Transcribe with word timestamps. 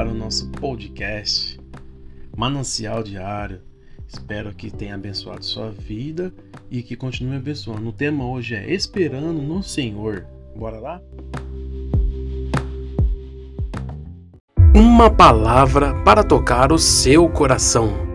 para 0.00 0.08
o 0.08 0.14
nosso 0.14 0.48
podcast 0.52 1.60
Manancial 2.34 3.02
Diário. 3.02 3.60
Espero 4.08 4.54
que 4.54 4.70
tenha 4.70 4.94
abençoado 4.94 5.44
sua 5.44 5.70
vida 5.70 6.32
e 6.70 6.82
que 6.82 6.96
continue 6.96 7.36
abençoando. 7.36 7.86
O 7.86 7.92
tema 7.92 8.26
hoje 8.26 8.54
é 8.54 8.72
Esperando 8.72 9.42
no 9.42 9.62
Senhor. 9.62 10.24
Bora 10.56 10.80
lá? 10.80 11.02
Uma 14.74 15.10
palavra 15.10 15.92
para 16.02 16.24
tocar 16.24 16.72
o 16.72 16.78
seu 16.78 17.28
coração. 17.28 18.09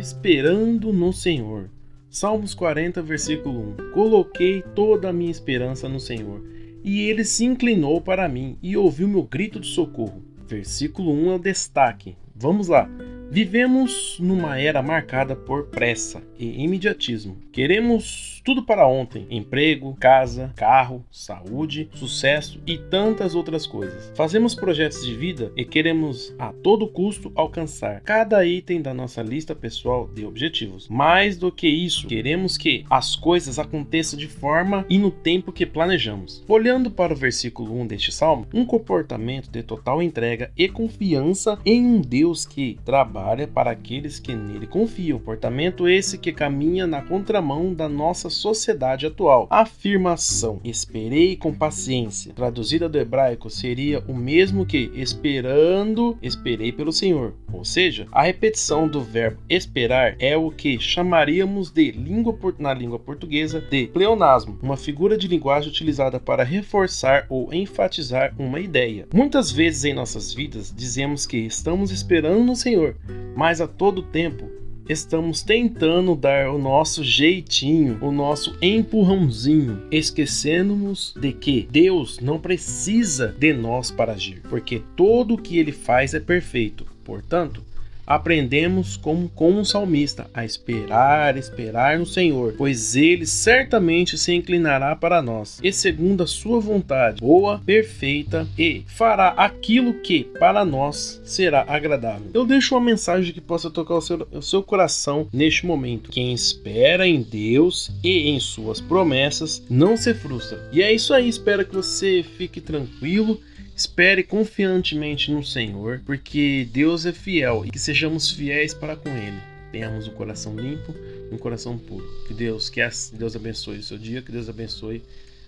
Esperando 0.00 0.94
no 0.94 1.12
Senhor. 1.12 1.68
Salmos 2.08 2.54
40, 2.54 3.02
versículo 3.02 3.76
1. 3.76 3.92
Coloquei 3.92 4.62
toda 4.74 5.10
a 5.10 5.12
minha 5.12 5.30
esperança 5.30 5.90
no 5.90 6.00
Senhor, 6.00 6.42
e 6.82 7.02
ele 7.02 7.22
se 7.22 7.44
inclinou 7.44 8.00
para 8.00 8.26
mim 8.26 8.56
e 8.62 8.78
ouviu 8.78 9.06
meu 9.06 9.22
grito 9.24 9.60
de 9.60 9.66
socorro. 9.66 10.22
Versículo 10.48 11.12
1 11.12 11.32
é 11.32 11.34
o 11.34 11.38
destaque. 11.38 12.16
Vamos 12.34 12.68
lá. 12.68 12.88
Vivemos 13.32 14.16
numa 14.18 14.58
era 14.58 14.82
marcada 14.82 15.36
por 15.36 15.66
pressa 15.66 16.20
e 16.36 16.64
imediatismo. 16.64 17.38
Queremos 17.52 18.42
tudo 18.44 18.64
para 18.64 18.88
ontem: 18.88 19.24
emprego, 19.30 19.96
casa, 20.00 20.52
carro, 20.56 21.04
saúde, 21.12 21.88
sucesso 21.94 22.60
e 22.66 22.76
tantas 22.76 23.36
outras 23.36 23.68
coisas. 23.68 24.10
Fazemos 24.16 24.56
projetos 24.56 25.06
de 25.06 25.14
vida 25.14 25.52
e 25.56 25.64
queremos 25.64 26.34
a 26.40 26.52
todo 26.52 26.88
custo 26.88 27.30
alcançar 27.36 28.00
cada 28.00 28.44
item 28.44 28.82
da 28.82 28.92
nossa 28.92 29.22
lista 29.22 29.54
pessoal 29.54 30.08
de 30.12 30.26
objetivos. 30.26 30.88
Mais 30.88 31.38
do 31.38 31.52
que 31.52 31.68
isso, 31.68 32.08
queremos 32.08 32.58
que 32.58 32.84
as 32.90 33.14
coisas 33.14 33.60
aconteçam 33.60 34.18
de 34.18 34.26
forma 34.26 34.84
e 34.90 34.98
no 34.98 35.12
tempo 35.12 35.52
que 35.52 35.64
planejamos. 35.64 36.44
Olhando 36.48 36.90
para 36.90 37.12
o 37.12 37.16
versículo 37.16 37.80
1 37.80 37.86
deste 37.86 38.10
salmo, 38.10 38.48
um 38.52 38.66
comportamento 38.66 39.48
de 39.48 39.62
total 39.62 40.02
entrega 40.02 40.50
e 40.56 40.68
confiança 40.68 41.56
em 41.64 41.86
um 41.86 42.00
Deus 42.00 42.44
que 42.44 42.76
trabalha 42.84 43.19
trabalha 43.20 43.46
para 43.46 43.70
aqueles 43.70 44.18
que 44.18 44.34
nele 44.34 44.66
confiam. 44.66 45.18
Comportamento 45.18 45.88
esse 45.88 46.16
que 46.16 46.32
caminha 46.32 46.86
na 46.86 47.02
contramão 47.02 47.74
da 47.74 47.88
nossa 47.88 48.30
sociedade 48.30 49.06
atual. 49.06 49.46
afirmação: 49.50 50.58
esperei 50.64 51.36
com 51.36 51.52
paciência, 51.52 52.32
traduzida 52.32 52.88
do 52.88 52.98
hebraico, 52.98 53.50
seria 53.50 54.02
o 54.08 54.14
mesmo 54.14 54.64
que 54.64 54.90
esperando, 54.94 56.16
esperei 56.22 56.72
pelo 56.72 56.92
Senhor. 56.92 57.34
Ou 57.52 57.64
seja, 57.64 58.06
a 58.10 58.22
repetição 58.22 58.88
do 58.88 59.00
verbo 59.00 59.40
esperar 59.48 60.16
é 60.18 60.36
o 60.36 60.50
que 60.50 60.78
chamaríamos 60.80 61.70
de 61.70 61.92
língua 61.92 62.36
na 62.58 62.72
língua 62.72 62.98
portuguesa 62.98 63.60
de 63.60 63.86
pleonasmo, 63.88 64.58
uma 64.62 64.76
figura 64.76 65.16
de 65.18 65.28
linguagem 65.28 65.68
utilizada 65.68 66.18
para 66.18 66.42
reforçar 66.42 67.26
ou 67.28 67.52
enfatizar 67.52 68.34
uma 68.38 68.60
ideia. 68.60 69.06
Muitas 69.12 69.52
vezes 69.52 69.84
em 69.84 69.94
nossas 69.94 70.32
vidas 70.32 70.72
dizemos 70.74 71.26
que 71.26 71.36
estamos 71.38 71.90
esperando 71.90 72.42
no 72.42 72.56
Senhor, 72.56 72.96
mas 73.36 73.60
a 73.60 73.66
todo 73.66 74.02
tempo 74.02 74.50
estamos 74.88 75.42
tentando 75.42 76.16
dar 76.16 76.50
o 76.50 76.58
nosso 76.58 77.04
jeitinho, 77.04 77.98
o 78.00 78.10
nosso 78.10 78.56
empurrãozinho, 78.60 79.82
esquecendo-nos 79.90 81.14
de 81.20 81.32
que 81.32 81.68
Deus 81.70 82.18
não 82.18 82.40
precisa 82.40 83.28
de 83.38 83.52
nós 83.52 83.90
para 83.90 84.12
agir, 84.12 84.42
porque 84.48 84.82
tudo 84.96 85.34
o 85.34 85.38
que 85.38 85.58
ele 85.58 85.72
faz 85.72 86.12
é 86.12 86.18
perfeito. 86.18 86.84
Portanto, 87.04 87.62
aprendemos 88.06 88.96
como 88.96 89.28
com 89.28 89.52
um 89.52 89.64
salmista 89.64 90.28
a 90.34 90.44
esperar, 90.44 91.36
esperar 91.36 91.98
no 91.98 92.06
Senhor, 92.06 92.54
pois 92.56 92.96
ele 92.96 93.26
certamente 93.26 94.18
se 94.18 94.32
inclinará 94.32 94.94
para 94.96 95.22
nós, 95.22 95.58
e 95.62 95.72
segundo 95.72 96.22
a 96.22 96.26
sua 96.26 96.60
vontade, 96.60 97.20
boa, 97.20 97.60
perfeita, 97.64 98.46
e 98.58 98.84
fará 98.86 99.28
aquilo 99.28 99.94
que 99.94 100.24
para 100.38 100.64
nós 100.64 101.20
será 101.24 101.64
agradável. 101.68 102.30
Eu 102.32 102.44
deixo 102.44 102.74
uma 102.74 102.84
mensagem 102.84 103.32
que 103.32 103.40
possa 103.40 103.70
tocar 103.70 103.94
o 103.94 104.00
seu, 104.00 104.26
o 104.32 104.42
seu 104.42 104.62
coração 104.62 105.28
neste 105.32 105.66
momento. 105.66 106.10
Quem 106.10 106.32
espera 106.32 107.06
em 107.06 107.22
Deus 107.22 107.90
e 108.02 108.28
em 108.30 108.40
suas 108.40 108.80
promessas 108.80 109.62
não 109.68 109.96
se 109.96 110.14
frustra. 110.14 110.68
E 110.72 110.82
é 110.82 110.92
isso 110.92 111.14
aí, 111.14 111.28
espero 111.28 111.64
que 111.64 111.74
você 111.74 112.24
fique 112.36 112.60
tranquilo 112.60 113.40
Espere 113.80 114.22
confiantemente 114.22 115.32
no 115.32 115.42
Senhor, 115.42 116.02
porque 116.04 116.68
Deus 116.70 117.06
é 117.06 117.14
fiel 117.14 117.64
e 117.64 117.70
que 117.70 117.78
sejamos 117.78 118.30
fiéis 118.30 118.74
para 118.74 118.94
com 118.94 119.08
Ele. 119.08 119.40
Tenhamos 119.72 120.06
um 120.06 120.10
coração 120.10 120.54
limpo 120.54 120.94
e 121.30 121.34
um 121.34 121.38
coração 121.38 121.78
puro. 121.78 122.04
Que 122.28 122.34
Deus, 122.34 122.68
que 122.68 122.82
Deus 123.14 123.34
abençoe 123.34 123.78
o 123.78 123.82
seu 123.82 123.96
dia, 123.96 124.20
que 124.20 124.30
Deus 124.30 124.50
abençoe 124.50 125.02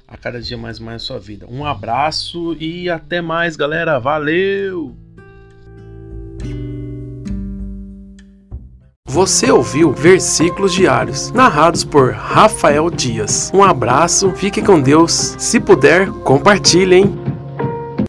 a 0.09 0.17
cada 0.17 0.41
dia 0.41 0.57
mais 0.57 0.79
mais 0.79 1.03
a 1.03 1.05
sua 1.05 1.19
vida. 1.19 1.47
Um 1.47 1.67
abraço 1.67 2.57
e 2.59 2.89
até 2.89 3.21
mais, 3.21 3.55
galera. 3.55 3.99
Valeu! 3.99 4.97
Você 9.07 9.51
ouviu 9.53 9.93
versículos 9.93 10.73
diários 10.73 11.31
narrados 11.33 11.85
por 11.85 12.15
Rafael 12.15 12.89
Dias. 12.89 13.51
Um 13.53 13.63
abraço, 13.63 14.33
fique 14.33 14.63
com 14.63 14.81
Deus. 14.81 15.37
Se 15.37 15.61
puder, 15.61 16.09
compartilhem. 16.25 17.22